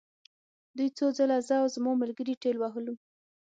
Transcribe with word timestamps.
دوی 0.77 0.89
څو 0.97 1.05
ځله 1.17 1.37
زه 1.47 1.55
او 1.61 1.67
زما 1.75 1.91
ملګري 2.01 2.33
ټېل 2.41 2.57
وهلو 2.59 2.93